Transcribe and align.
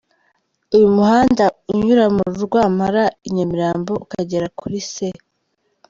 Uyu 0.75 0.87
muhanda 0.97 1.45
unyura 1.71 2.05
mu 2.15 2.23
Rwampara 2.43 3.03
i 3.27 3.29
Nyamirambo 3.35 3.91
ukagera 4.05 4.47
kuri 4.59 4.77
C. 4.91 4.93